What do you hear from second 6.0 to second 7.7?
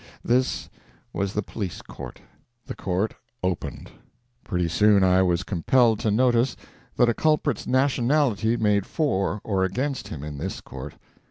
notice that a culprit's